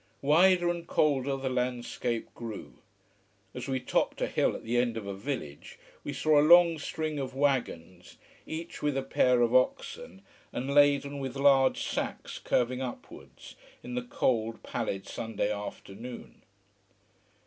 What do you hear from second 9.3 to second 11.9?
of oxen, and laden with large